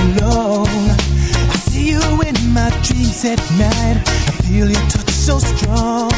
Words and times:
I 0.00 1.56
see 1.68 1.90
you 1.90 2.00
in 2.22 2.52
my 2.52 2.70
dreams 2.82 3.24
at 3.24 3.40
night. 3.58 4.02
I 4.06 4.32
feel 4.44 4.70
your 4.70 4.88
touch 4.88 5.10
so 5.10 5.38
tears 5.38 6.10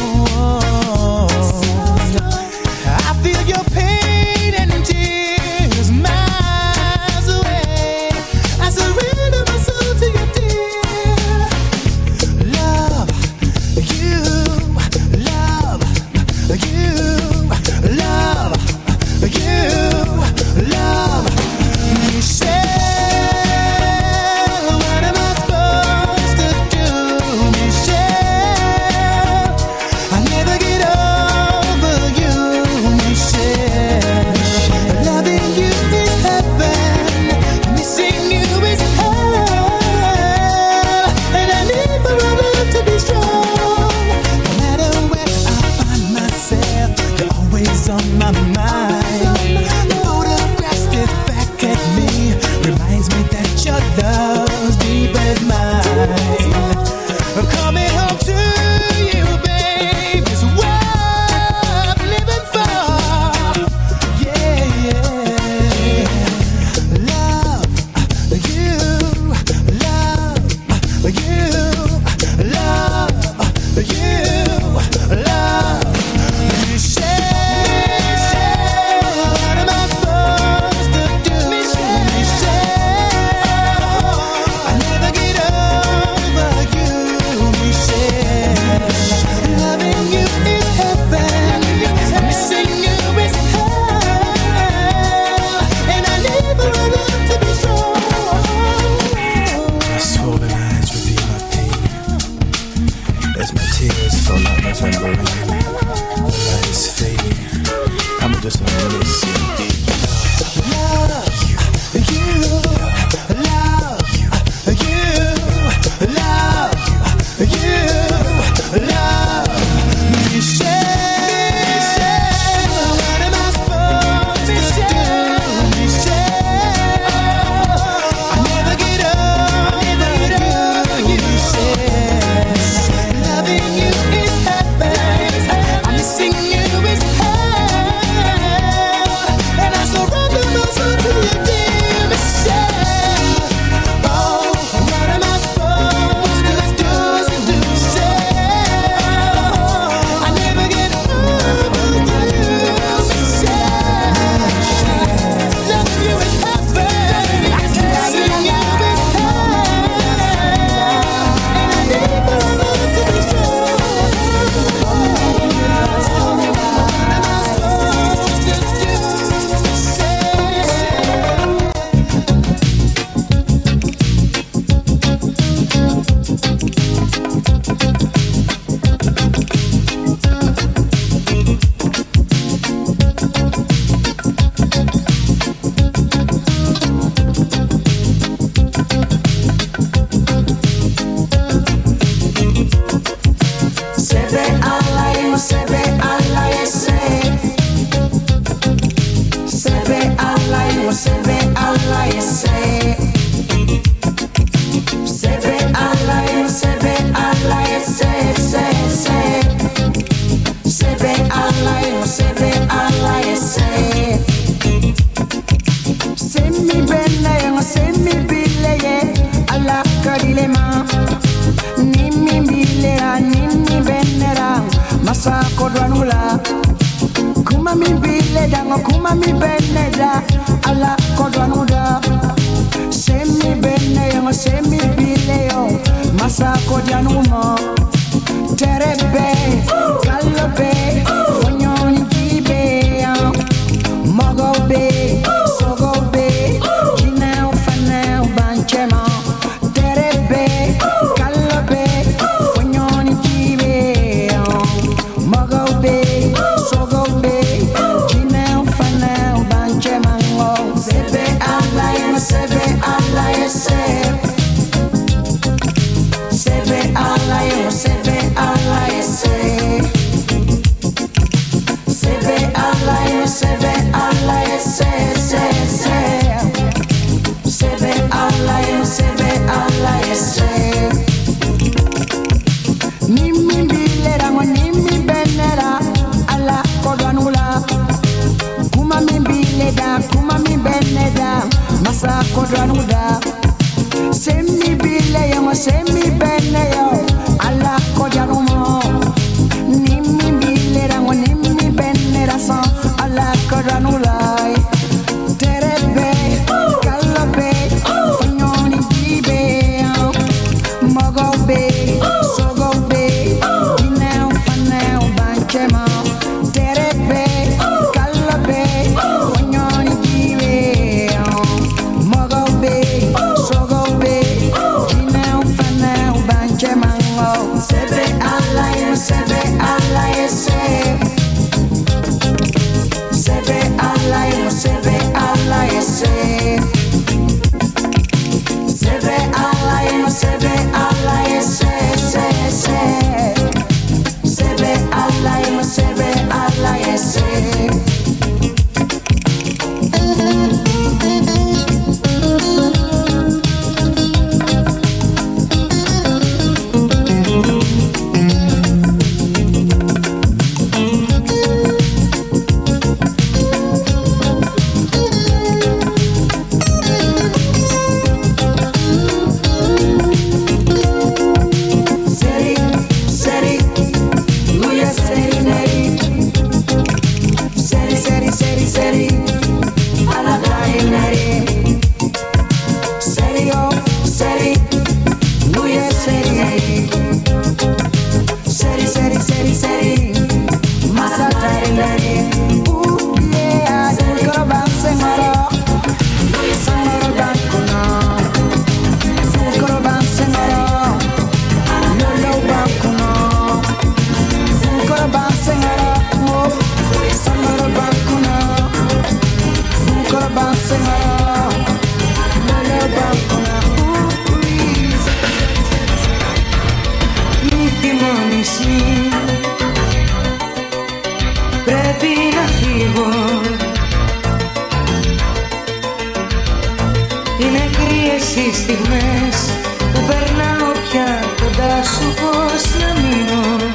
οι 428.37 428.53
στιγμές 428.55 429.37
που 429.79 430.01
περνάω 430.07 430.73
πια 430.73 431.25
κοντά 431.41 431.83
σου 431.83 432.15
πώς 432.21 432.63
να 432.81 433.01
μείνω. 433.01 433.71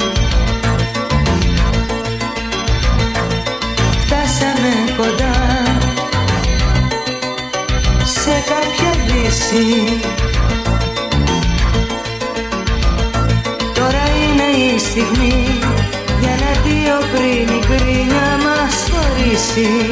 Φτάσαμε 4.05 4.73
κοντά 4.97 5.35
σε 8.03 8.43
κάποια 8.51 8.91
δύση. 9.05 9.99
Τώρα 13.73 14.03
είναι 14.23 14.73
η 14.73 14.79
στιγμή 14.79 15.59
για 16.19 16.35
να 16.41 16.61
δύο 16.61 16.97
πριν 17.11 17.57
η 17.57 17.65
κρίνια 17.65 18.37
μας 18.43 18.89
χωρίσει. 18.91 19.86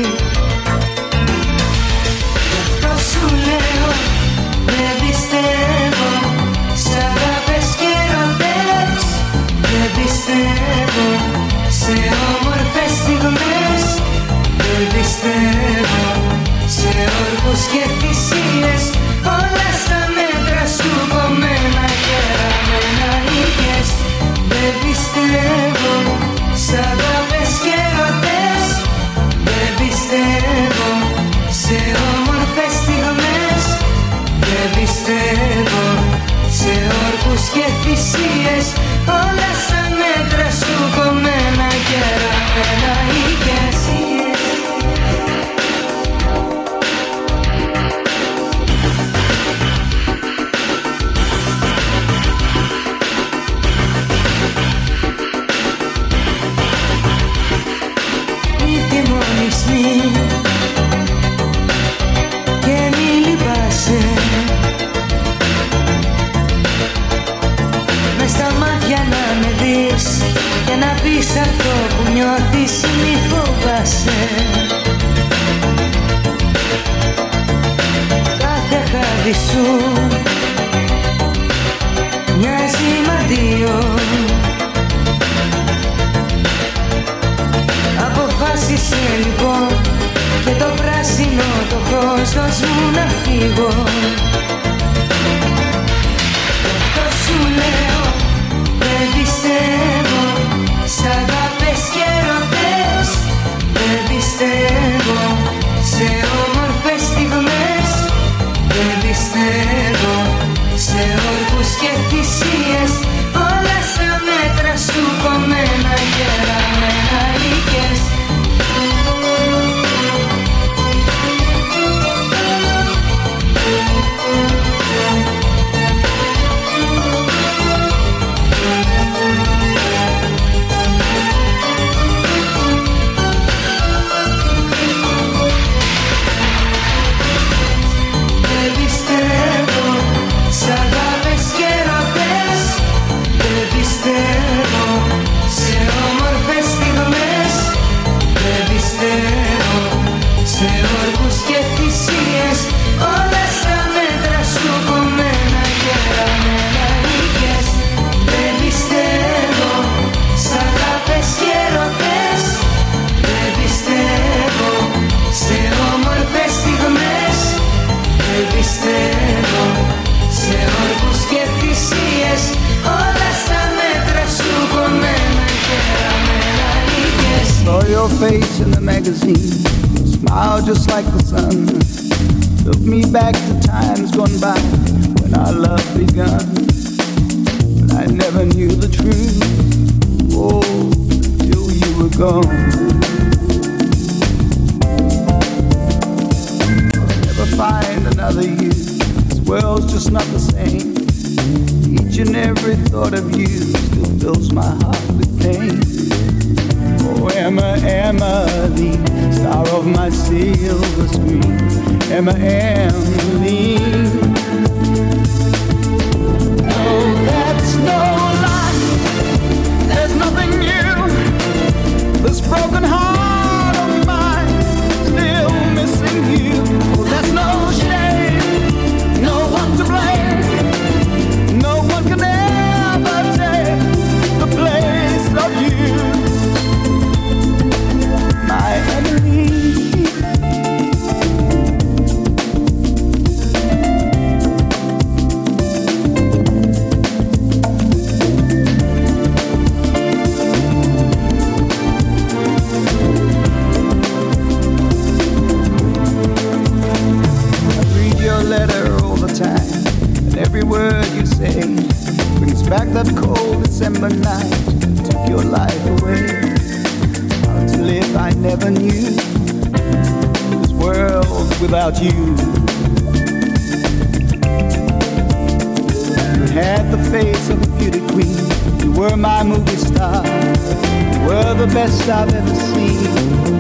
best 281.86 282.10
I've 282.10 282.34
ever 282.34 282.56
seen, 282.56 282.98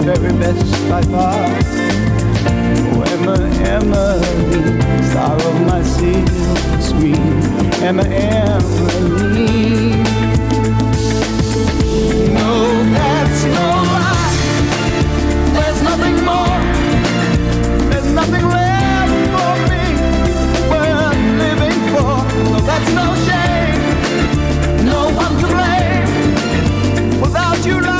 very 0.03 0.33
best 0.39 0.65
by 0.89 1.01
far. 1.13 1.45
Oh, 2.91 3.03
Emma, 3.13 3.35
Emily, 3.75 4.81
star 5.09 5.35
of 5.35 5.57
my 5.67 5.81
silver 5.83 6.81
screen, 6.81 7.33
Emma, 7.87 8.03
Emily. 8.03 9.45
No, 12.33 12.51
that's 12.97 13.41
no 13.57 13.67
lie. 13.93 14.37
There's 15.55 15.81
nothing 15.89 16.17
more. 16.29 16.59
There's 17.91 18.11
nothing 18.19 18.45
left 18.57 19.17
for 19.33 19.53
me 19.69 19.83
worth 20.71 21.21
living 21.43 21.79
for. 21.93 22.15
No, 22.53 22.59
that's 22.69 22.89
no 22.99 23.05
shame. 23.27 23.79
No 24.83 24.99
one 25.23 25.33
to 25.41 25.47
blame 25.53 27.21
without 27.21 27.65
you. 27.67 27.94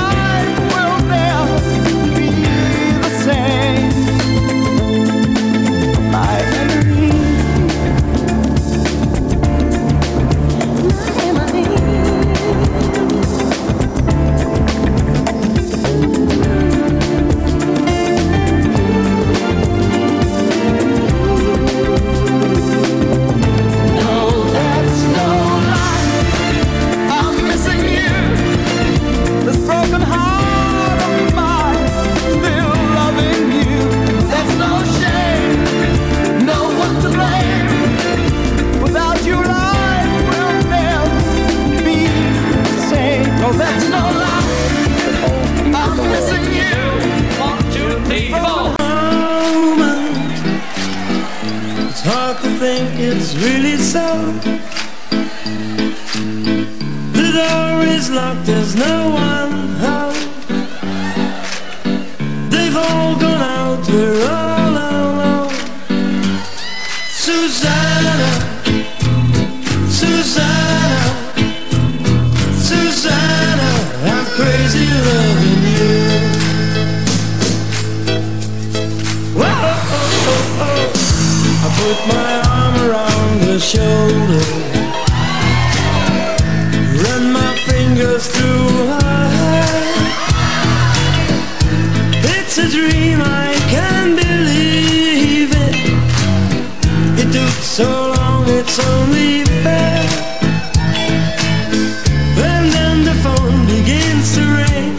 her. 88.23 89.75
It's 92.23 92.57
a 92.57 92.69
dream, 92.69 93.19
I 93.21 93.53
can't 93.67 94.15
believe 94.15 95.51
it. 95.51 95.75
It 97.19 97.33
took 97.33 97.55
so 97.61 98.13
long, 98.15 98.45
it's 98.47 98.79
only 98.79 99.43
fair. 99.63 99.99
And 102.39 102.71
then 102.71 103.03
the 103.03 103.15
phone 103.19 103.65
begins 103.65 104.33
to 104.35 104.43
ring. 104.63 104.95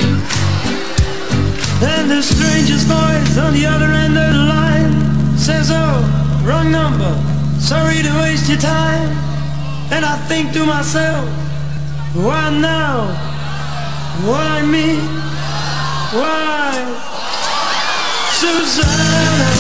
And 1.80 2.10
the 2.10 2.22
stranger's 2.22 2.84
voice 2.84 3.38
on 3.38 3.54
the 3.54 3.64
other 3.64 3.90
end 3.92 4.18
of 4.18 4.32
the 4.34 4.44
line 4.44 5.38
says, 5.38 5.70
Oh, 5.72 6.44
wrong 6.44 6.70
number. 6.70 7.16
Sorry 7.60 8.02
to 8.02 8.12
waste 8.20 8.48
your 8.50 8.58
time. 8.58 9.08
And 9.90 10.04
I 10.04 10.16
think 10.28 10.52
to 10.52 10.66
myself, 10.66 11.45
why 12.16 12.48
now? 12.48 13.08
Why 14.24 14.62
me? 14.62 14.96
Why? 16.16 16.72
Susanna, 18.32 19.50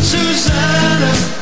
Susanna. 0.00 1.41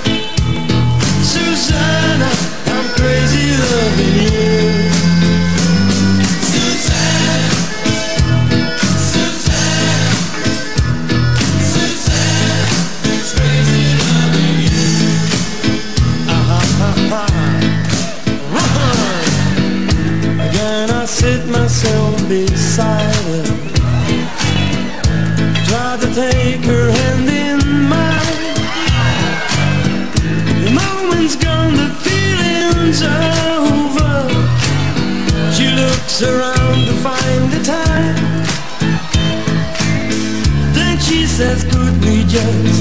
just 42.31 42.80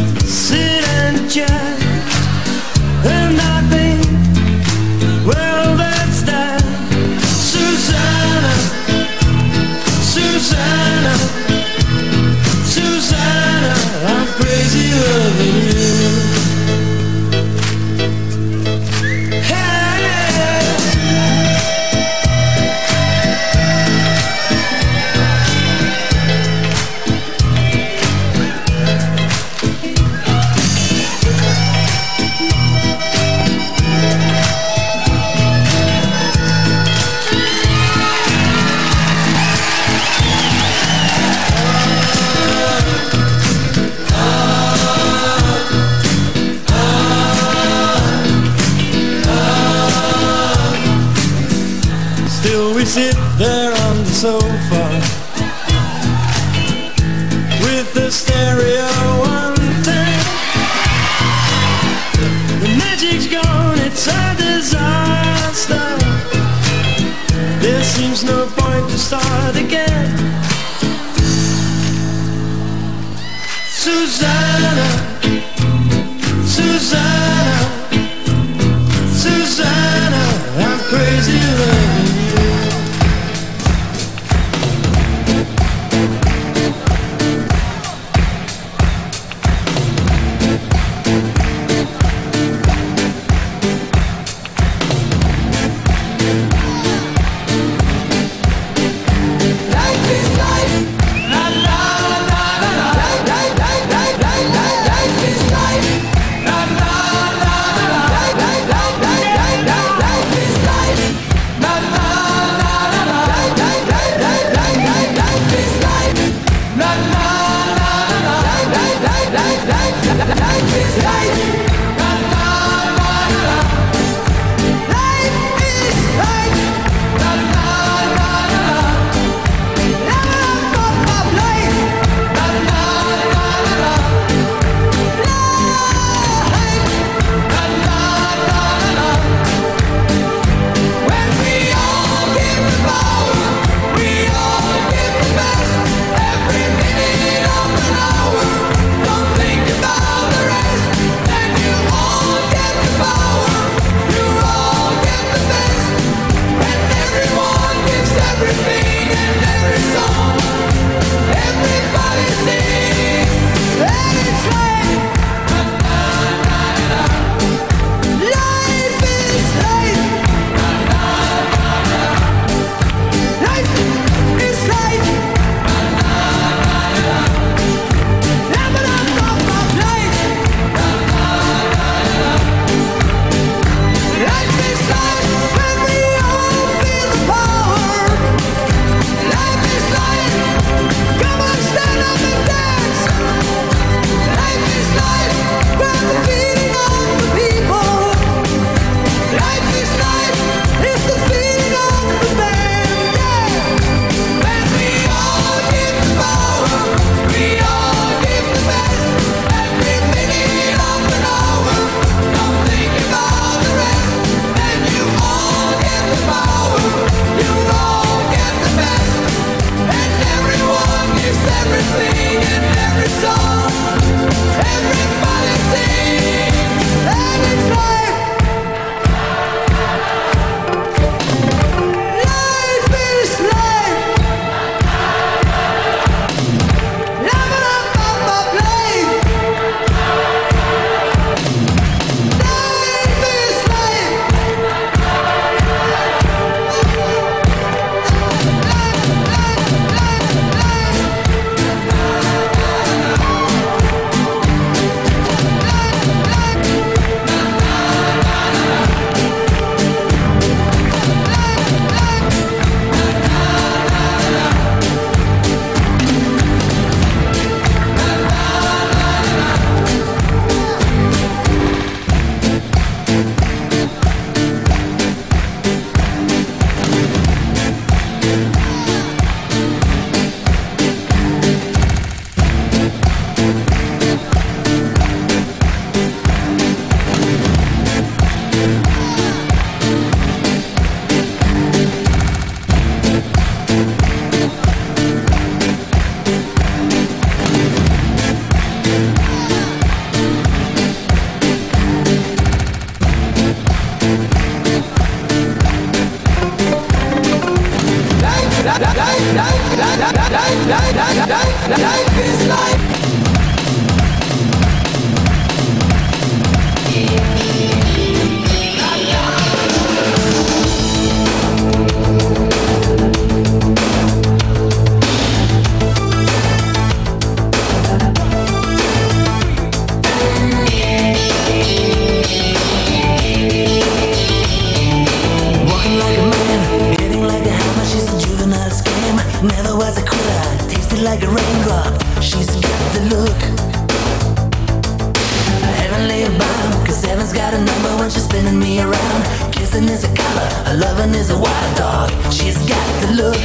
She's 347.30 347.38
got 347.38 347.54
a 347.54 347.64
number 347.64 347.96
when 347.98 348.10
she's 348.10 348.24
spinning 348.24 348.58
me 348.58 348.82
around. 348.82 349.54
Kissing 349.54 349.84
is 349.84 350.04
a 350.04 350.08
color, 350.16 350.50
her 350.66 350.78
loving 350.78 351.14
is 351.14 351.30
a 351.30 351.38
wild 351.38 351.78
dog. 351.78 352.10
She's 352.34 352.58
got 352.68 353.02
the 353.04 353.22
look. 353.22 353.36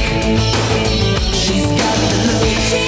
She's 1.35 1.67
got 1.67 1.95
the 2.09 2.79
look. 2.79 2.84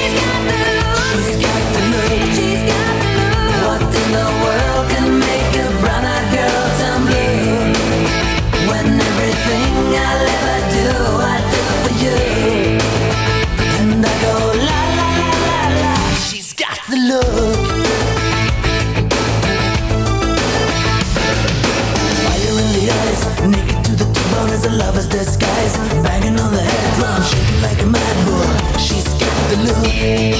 Swaying 29.97 30.37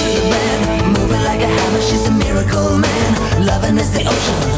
to 0.00 0.08
the 0.16 0.24
band, 0.30 0.96
Moving 0.96 1.24
like 1.24 1.42
a 1.42 1.46
hammer, 1.46 1.82
she's 1.82 2.06
a 2.06 2.10
miracle 2.10 2.78
man. 2.78 3.44
Loving 3.44 3.76
is 3.76 3.92
the 3.92 4.08
ocean. 4.08 4.57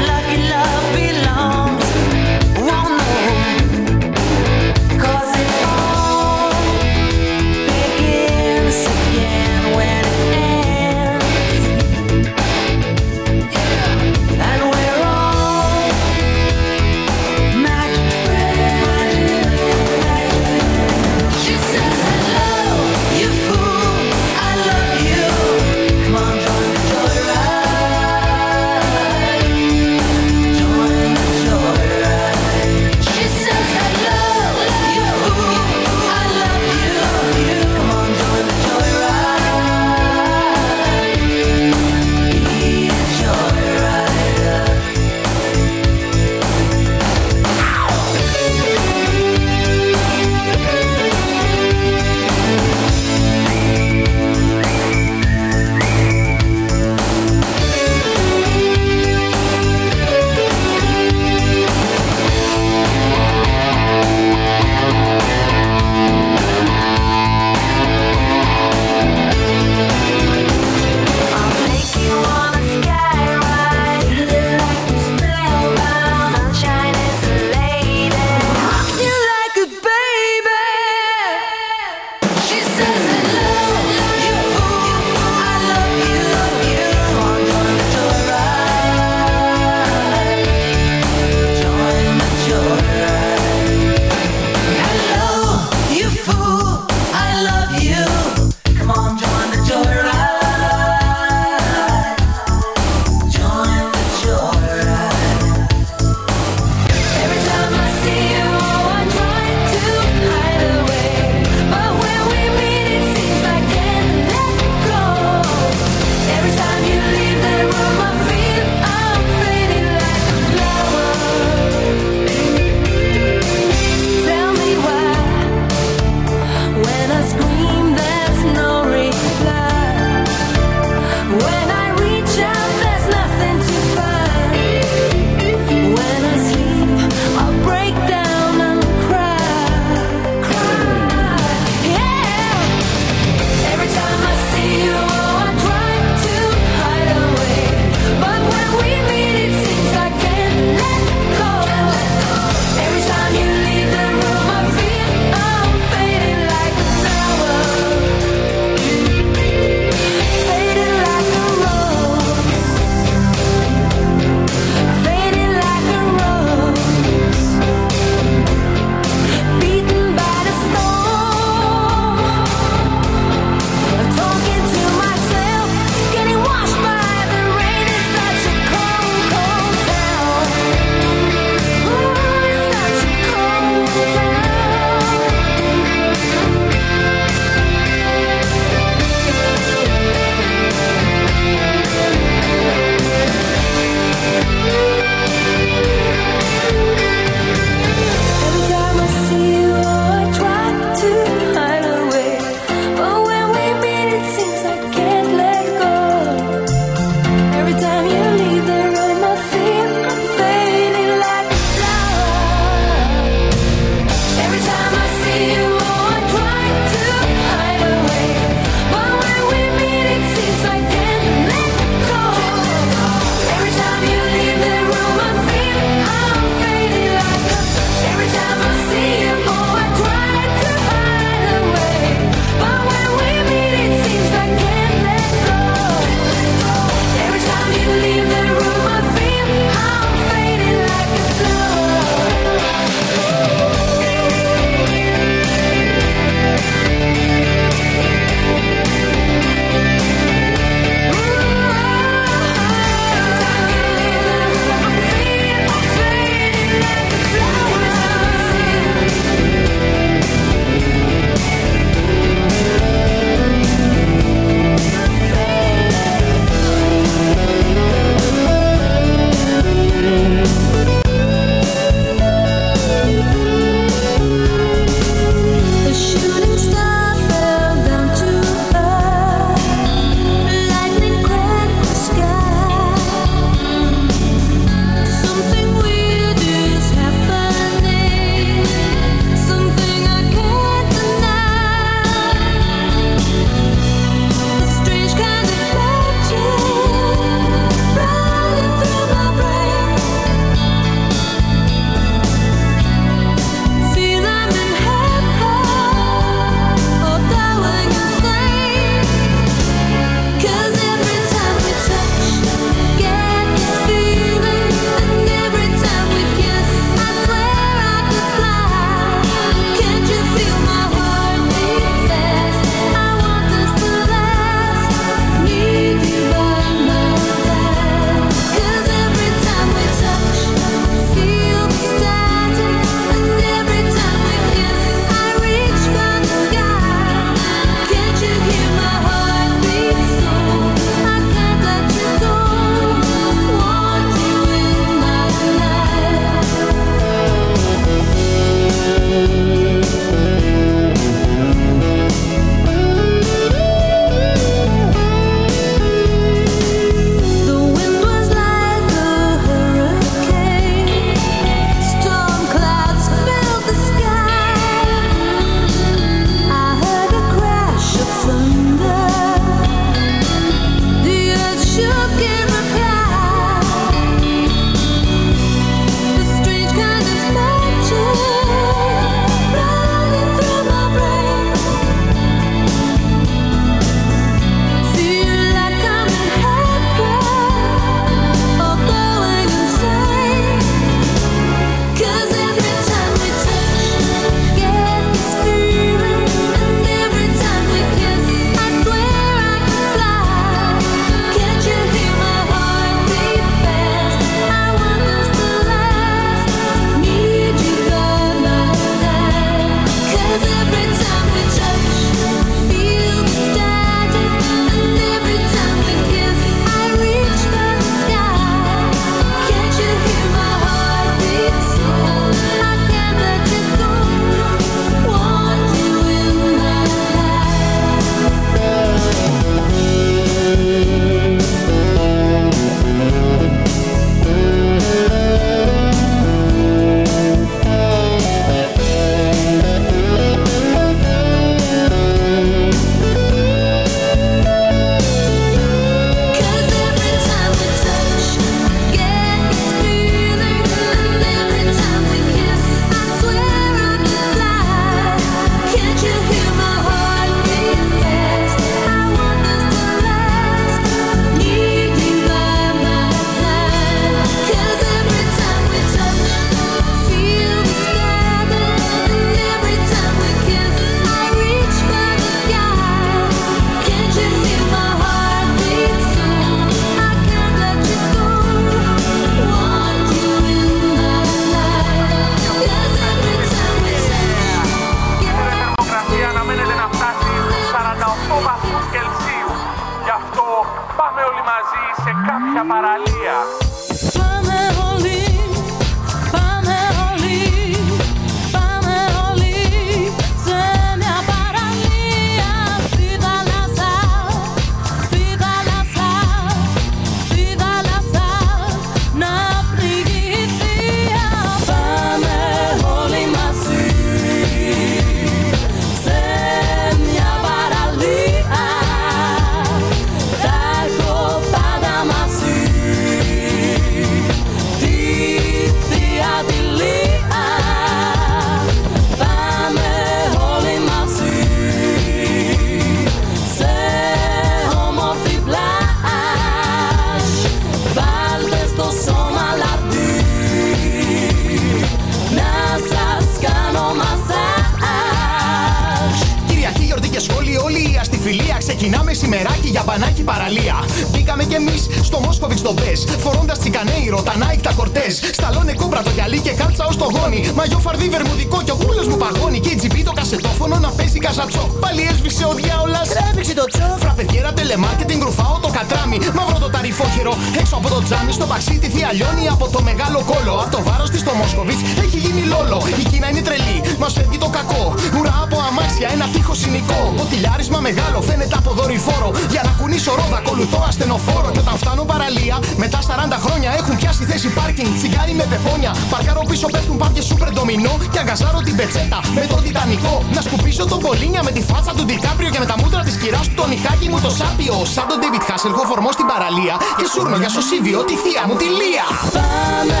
Παρκάρω 586.10 586.42
πίσω 586.50 586.66
πέφτουν 586.74 586.96
πάπια 586.96 587.22
σούπερ 587.22 587.50
ντομινό. 587.52 587.94
Και 588.12 588.18
αγκαζάρω 588.18 588.60
την 588.66 588.76
πετσέτα 588.76 589.20
με 589.34 589.44
το 589.50 589.56
τιτανικό. 589.64 590.14
Να 590.34 590.40
σκουπίσω 590.40 590.84
τον 590.92 591.00
κολίνια 591.00 591.42
με 591.42 591.50
τη 591.50 591.62
φάτσα 591.68 591.92
του 591.96 592.04
Ντικάπριο 592.04 592.50
και 592.50 592.58
με 592.58 592.66
τα 592.66 592.76
μούτρα 592.80 593.02
της 593.02 593.16
κυράς 593.16 593.46
του 593.48 593.54
το 593.54 593.66
νυχάκι 593.66 594.08
μου 594.08 594.20
το 594.20 594.30
σάπιο. 594.38 594.76
Σαν 594.94 595.06
τον 595.10 595.18
David 595.22 595.44
Hasselhoff 595.48 595.88
φορμός 595.90 596.14
στην 596.14 596.26
παραλία. 596.32 596.74
Και 596.98 597.06
σούρνο 597.12 597.36
για 597.42 597.50
σωσίβιο 597.56 597.98
τη 598.08 598.14
θεία 598.22 598.42
μου 598.48 598.54
τη 598.60 598.68
Λία. 598.78 599.06
Πάμε 599.36 600.00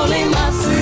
όλοι 0.00 0.20
μαζί 0.34 0.80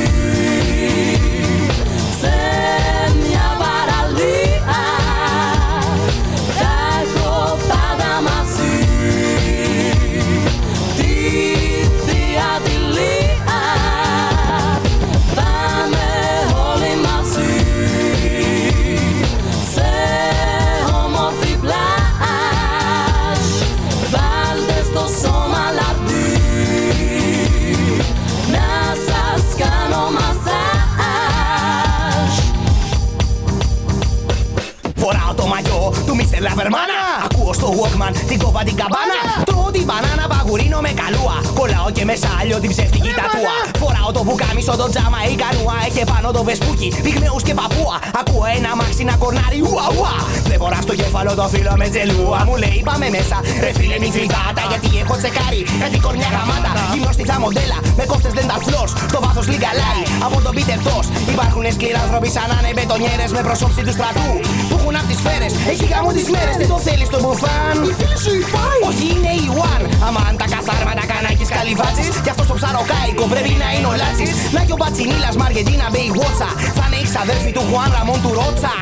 του 36.38 36.44
Mr. 36.44 36.48
Λαβερμάνα. 36.48 36.94
Ακούω 37.24 37.52
στο 37.52 37.68
Walkman 37.68 38.16
την 38.28 38.38
κόβα 38.38 38.62
την 38.64 38.76
καμπάνα. 38.76 39.57
Τρώω 39.68 39.80
την 39.80 39.90
μπανάνα 39.90 40.26
παγουρίνο 40.32 40.78
με 40.86 40.92
καλούα. 41.00 41.36
Κολλάω 41.58 41.88
και 41.96 42.04
με 42.08 42.14
σάλιο 42.22 42.58
την 42.62 42.70
ψεύτικη 42.72 43.10
τατούα. 43.18 43.56
Φοράω 43.82 44.10
το 44.16 44.22
μπουκάμισο 44.24 44.74
το 44.80 44.86
τζάμα 44.92 45.20
η 45.32 45.34
κανούα. 45.42 45.76
Έχει 45.88 46.02
πάνω 46.12 46.28
το 46.36 46.40
βεσπούκι, 46.48 46.88
πυγμέους 47.04 47.42
και 47.46 47.54
παππούα. 47.60 47.96
Ακούω 48.20 48.46
ένα 48.58 48.70
μάξι 48.80 49.02
να 49.10 49.14
κορνάρει 49.22 49.60
ουα 49.68 49.86
ουα. 49.96 50.14
Βλέπω 50.46 50.66
να 50.74 50.78
στο 50.86 50.94
κέφαλο 51.00 51.32
το 51.40 51.46
φίλο 51.52 51.74
με 51.80 51.86
τζελούα. 51.92 52.38
Μου 52.48 52.56
λέει 52.62 52.78
πάμε 52.88 53.06
μέσα, 53.16 53.36
ρε 53.64 53.70
φίλε 53.78 53.96
μη 54.02 54.08
φρυγάτα. 54.14 54.62
Γιατί 54.72 54.88
έχω 55.02 55.14
τσεκάρει 55.20 55.60
κάτι 55.82 55.96
κορνιά 56.04 56.28
γαμάτα. 56.34 56.70
Γυμνός 56.92 57.14
στη 57.16 57.24
μοντέλα 57.44 57.78
με 57.98 58.04
κόφτες 58.10 58.32
δεν 58.38 58.46
τα 58.50 58.56
φλός. 58.64 58.90
Στο 59.12 59.18
βάθος 59.24 59.46
λιγκαλάει 59.52 60.02
από 60.26 60.36
τον 60.44 60.52
Πίτερ 60.56 60.78
Τος. 60.86 61.06
Υπάρχουν 61.34 61.64
σκληρά 61.76 62.00
άνθρωποι 62.04 62.28
σαν 62.36 62.46
να 62.50 62.56
είναι 62.60 62.72
μπετονιέρες 62.76 63.30
με 63.36 63.40
προσώψη 63.46 63.80
του 63.86 63.94
στρατού. 63.98 64.30
Που 64.68 64.74
έχουν 64.78 64.94
απ' 65.00 65.08
τις 65.10 65.18
σφαίρες, 65.20 65.52
έχει 65.72 65.84
γάμο 65.92 66.10
τις 66.16 66.26
μέρες. 66.34 66.54
Δεν 66.60 66.68
το 66.72 66.78
θέλεις 66.86 67.08
το 67.14 67.18
μπουφάν. 67.22 67.76
Η 67.90 67.92
φίλη 67.98 68.18
σου 68.24 68.32
η 68.40 68.42
φάι. 68.52 68.78
Όχι 68.90 69.06
είναι 69.14 69.32
η 69.44 69.46
One. 69.72 69.84
Αμάν 70.06 70.34
τα 70.40 70.46
καθάρματα 70.54 71.04
κανάκης 71.12 71.50
καλυβάτσης. 71.56 72.08
Κι 72.24 72.30
αυτός 72.34 72.48
ο 72.52 72.54
ψαροκάικο 72.58 73.24
πρέπει 73.32 73.52
να 73.62 73.68
είναι 73.74 73.88
ο 73.92 73.94
Λάτσης. 74.02 74.30
Να 74.56 74.60
και 74.66 74.74
ο 74.76 74.78
Μπατσινίλας 74.80 75.34
Μαργεντίνα 75.42 75.86
Μπέι 75.92 76.10
Βότσα. 76.18 76.48
Θα 76.78 76.84
είναι 76.86 76.98
η 77.04 77.06
ξαδέρφη 77.10 77.50
του 77.56 77.62
Χουάν 77.68 77.90
Ραμόν 77.96 78.18
του 78.24 78.32
Ρότσα. 78.38 78.74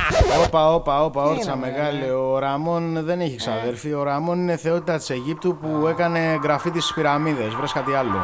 Όπα, 0.44 0.62
όπα, 0.76 0.94
όπα, 1.06 1.20
όρτσα 1.30 1.54
μεγάλη. 1.64 2.08
Ο 2.24 2.38
Ραμόν 2.44 2.82
δεν 3.08 3.18
έχει 3.26 3.36
ξαδέρφη. 3.42 3.90
Ο 4.00 4.02
Ραμόν 4.10 4.36
είναι 4.42 4.56
θεότητα 4.64 4.94
της 5.00 5.08
Αιγύπτου 5.14 5.50
που 5.60 5.70
έκανε 5.92 6.20
γραφίτι 6.44 6.80
στι 6.80 6.92
πυραμίδε. 6.96 7.46
Βρες 7.58 7.72
κάτι 7.78 7.92
άλλο. 8.00 8.18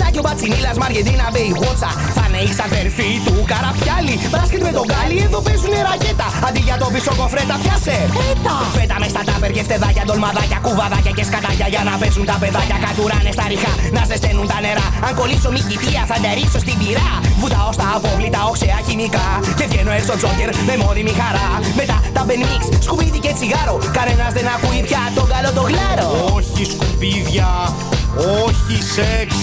Να 0.00 0.06
και 0.12 0.18
ο 0.18 0.24
Μπατσινίλας 0.26 0.76
Μαργεντίνα 0.82 1.26
Μπέι 1.32 1.52
Βότσα. 1.60 1.90
Θα 2.16 2.23
είναι 2.34 2.42
η 2.46 2.50
ξαδέρφη 2.54 3.08
του 3.26 3.34
Καραπιάλι. 3.50 4.14
Μπάσκετ 4.32 4.62
με 4.66 4.72
τον 4.76 4.84
Γκάλι, 4.88 5.18
εδώ 5.26 5.38
παίζουνε 5.46 5.80
ρακέτα. 5.88 6.28
Αντί 6.46 6.60
για 6.68 6.76
το 6.82 6.86
πίσω 6.94 7.12
κοφρέτα, 7.20 7.56
πιάσε. 7.62 7.96
Έτα. 8.30 8.56
Φέτα 8.76 8.96
μες 9.00 9.10
στα 9.14 9.22
τάπερ 9.28 9.50
και 9.56 9.62
φτεδάκια, 9.66 10.02
ντολμαδάκια, 10.06 10.58
κουβαδάκια 10.64 11.12
και 11.16 11.24
σκατάκια 11.28 11.66
για 11.74 11.82
να 11.88 11.92
παίζουν 12.00 12.24
τα 12.30 12.36
παιδάκια. 12.42 12.76
Κατουράνε 12.84 13.32
στα 13.36 13.44
ριχά, 13.50 13.72
να 13.96 14.02
ζεσταίνουν 14.08 14.46
τα 14.52 14.58
νερά. 14.64 14.86
Αν 15.06 15.12
κολλήσω 15.18 15.48
μη 15.54 15.60
κοιτία, 15.70 16.02
θα 16.10 16.16
τα 16.24 16.30
ρίξω 16.36 16.58
στην 16.64 16.76
πυρά. 16.80 17.10
Βουτάω 17.40 17.70
στα 17.78 17.86
απόβλητα, 17.96 18.40
οξέα 18.50 18.78
χημικά. 18.86 19.28
Και 19.58 19.66
βγαίνω 19.70 19.92
έξω 19.98 20.14
τζόκερ 20.20 20.50
με 20.68 20.74
μόνιμη 20.82 21.12
χαρά. 21.20 21.48
Μετά 21.80 21.96
τα 22.16 22.22
μπενίξ, 22.26 22.62
σκουπίδι 22.86 23.20
και 23.24 23.32
τσιγάρο. 23.36 23.76
Κανένας 23.98 24.32
δεν 24.36 24.46
ακούει 24.54 24.80
πια 24.88 25.02
τον 25.18 25.26
καλό 25.32 25.50
το 25.58 25.62
γλάρο. 25.70 26.08
Όχι 26.36 26.62
σκουπίδια, 26.72 27.48
όχι 28.16 28.82
σεξ, 28.82 29.34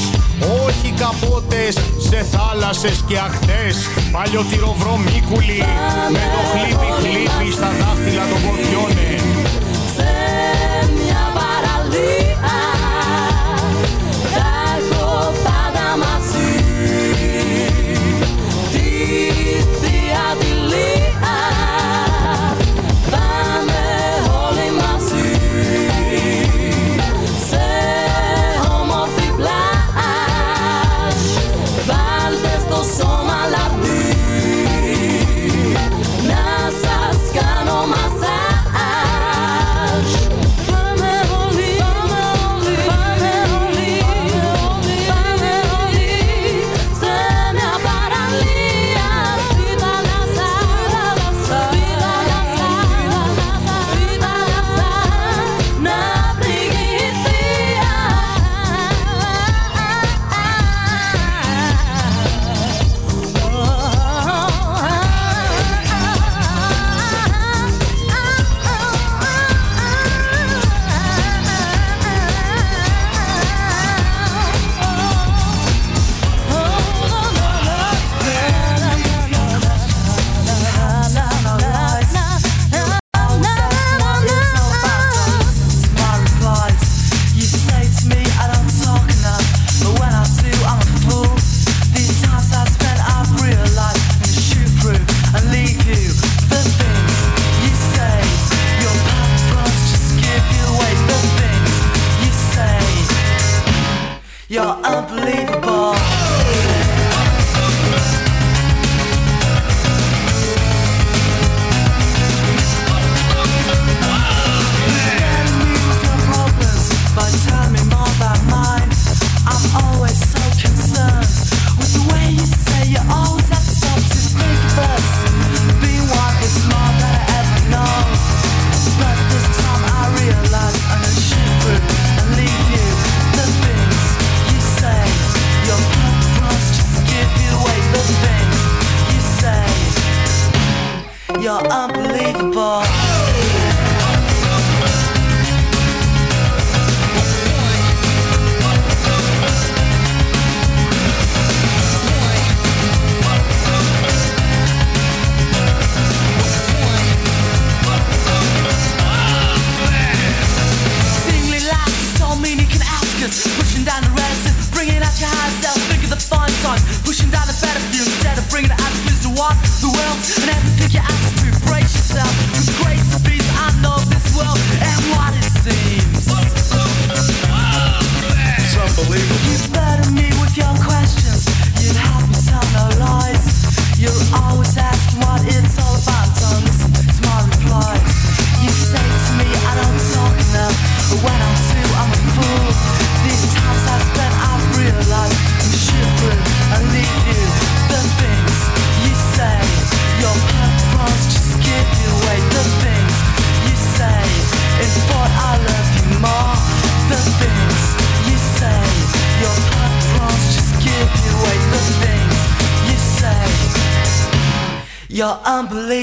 όχι 0.66 0.94
καπότες 1.00 1.78
σε 1.98 2.26
θάλασσες 2.32 3.04
και 3.08 3.18
ακτές. 3.18 3.76
Παλιωτηροβρομίκουλοι 4.12 5.64
με 6.12 6.24
το 6.34 6.42
χλίπι 6.52 6.90
χλίπι 7.00 7.52
στα 7.52 7.70
δάχτυλα 7.80 8.24
των 8.32 8.40
ποδιώνε. 8.46 9.01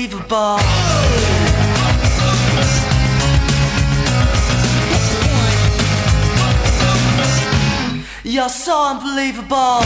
unbelievable. 0.09 0.59
You're 8.25 8.49
so 8.49 8.91
unbelievable. 8.91 9.83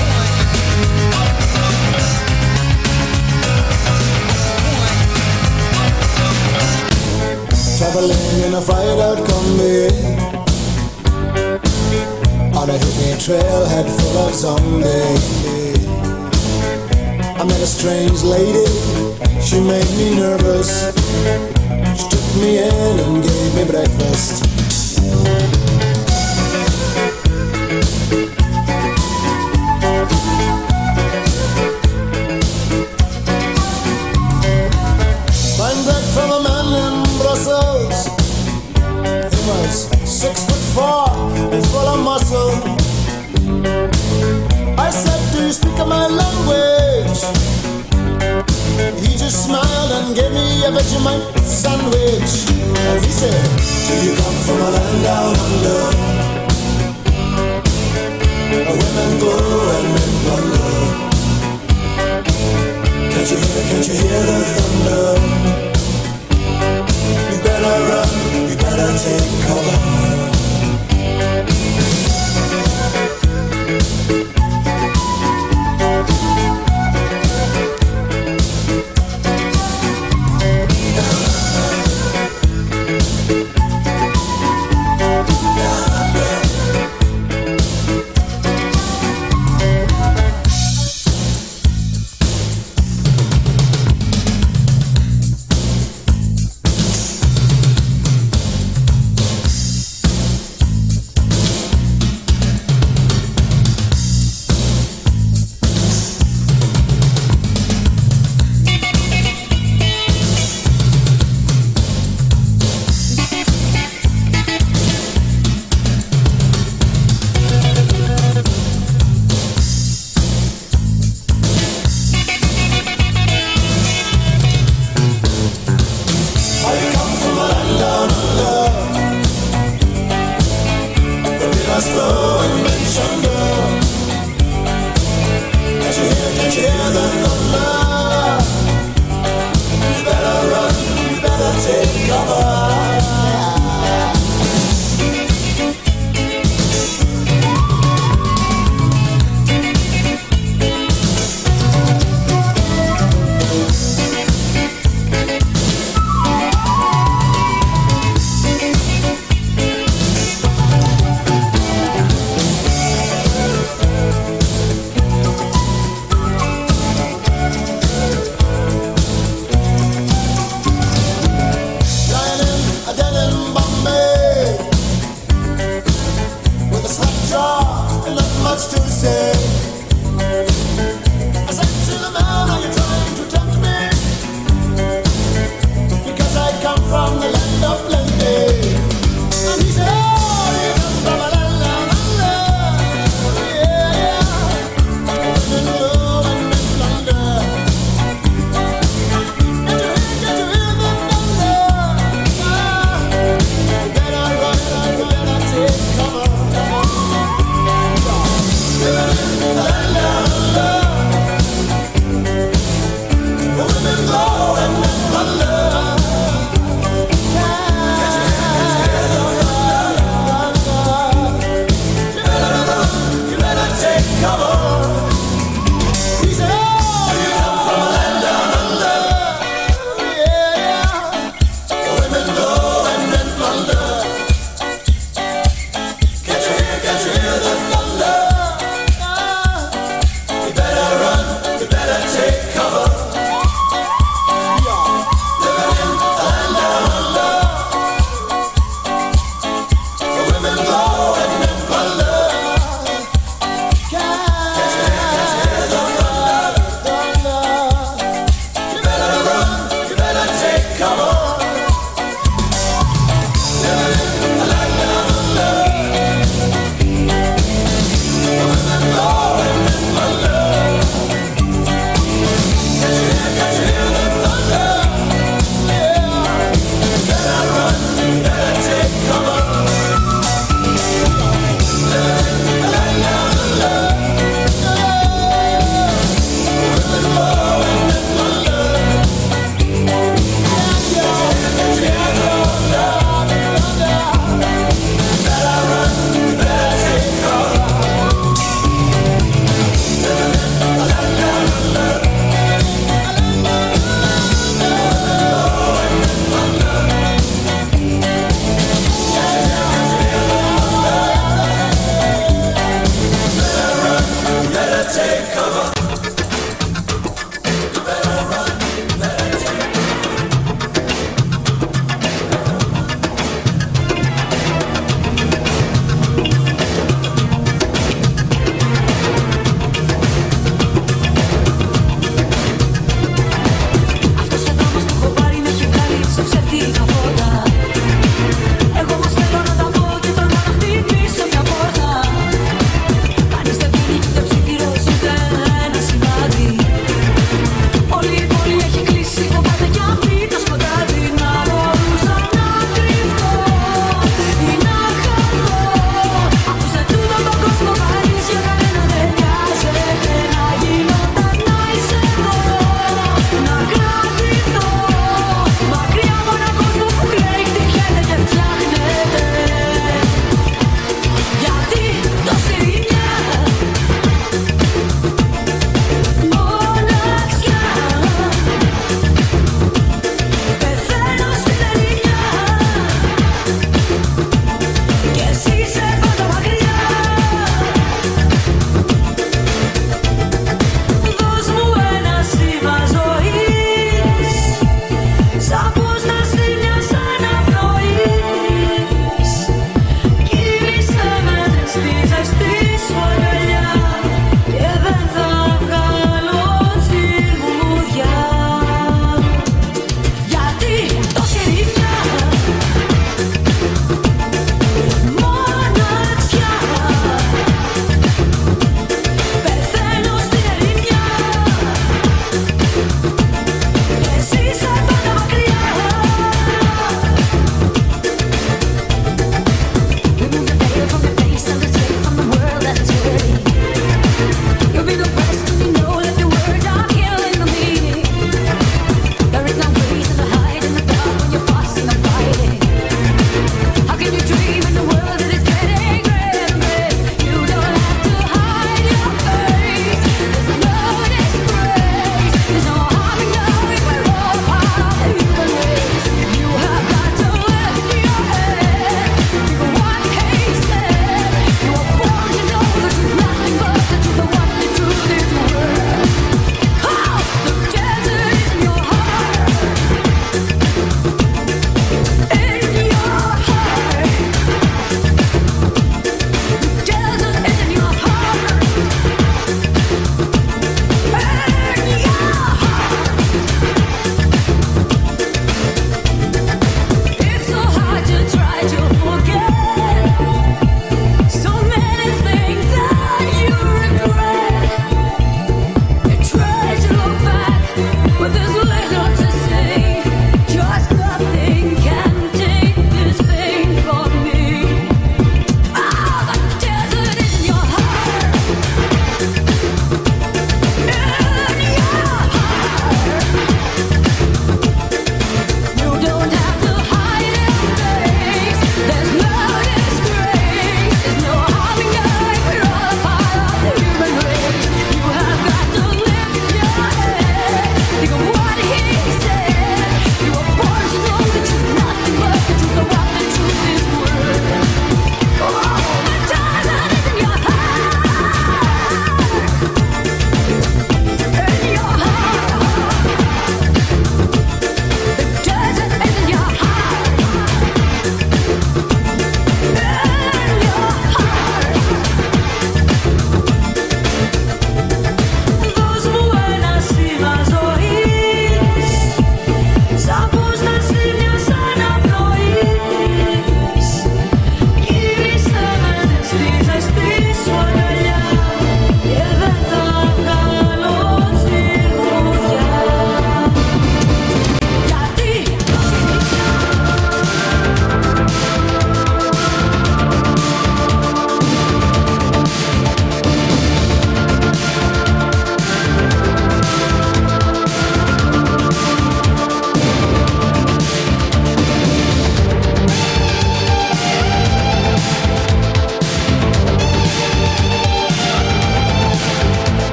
Traveling 7.79 8.45
in 8.47 8.55
a 8.55 8.61
fired 8.61 9.01
out 9.01 9.19
combi 9.27 9.91
On 12.55 12.71
a 12.71 12.75
hippie 12.75 13.17
trailhead 13.19 13.89
full 13.99 14.19
of 14.19 14.35
zombies 14.35 15.62
I 17.43 17.45
met 17.45 17.61
a 17.61 17.67
strange 17.67 18.23
lady, 18.23 18.67
she 19.43 19.59
made 19.59 19.91
me 19.99 20.15
nervous. 20.15 20.95
She 21.99 22.09
took 22.09 22.27
me 22.41 22.59
in 22.59 23.01
and 23.03 23.21
gave 23.21 23.55
me 23.57 23.65
breakfast. 23.65 24.45
Buying 35.59 35.83
bread 35.83 36.05
from 36.15 36.31
a 36.31 36.41
man 36.47 36.67
in 36.79 36.95
Brussels. 37.19 38.07
He 39.35 39.41
was 39.51 39.91
six 40.09 40.47
foot 40.47 40.63
four 40.77 41.11
and 41.53 41.67
full 41.67 41.89
of 41.89 41.99
muscle. 42.05 42.55
I 44.79 44.91
said, 44.91 45.33
Do 45.33 45.47
you 45.47 45.53
speak 45.53 45.81
of 45.81 45.89
my 45.89 46.07
language? 46.07 46.32
gave 50.15 50.33
me 50.33 50.65
a 50.65 50.71
Vegemite 50.71 51.39
sandwich. 51.45 52.49
And 52.51 53.05
he 53.05 53.11
said, 53.11 53.45
Do 53.87 53.95
you 54.05 54.15
come 54.17 54.37
from 54.45 54.61
a 54.61 54.71
land 54.71 55.05
down 55.05 55.37
under? 55.47 55.83
Where 58.51 58.77
women 58.81 59.13
go 59.21 59.33
and 59.77 59.89
men 59.95 60.13
wonder. 60.27 60.71
Can't 63.13 63.31
you 63.31 63.37
hear, 63.37 63.63
can't 63.69 63.89
you 63.89 63.95
hear 63.95 64.23
the 64.29 64.39
thunder? 64.55 65.07
You 67.31 67.39
better 67.43 67.77
run, 67.89 68.11
you 68.51 68.57
better 68.57 68.91
take 68.99 69.47
cover. 69.47 70.02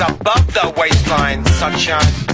Above 0.00 0.46
the 0.54 0.72
waistline, 0.78 1.44
sunshine. 1.44 2.30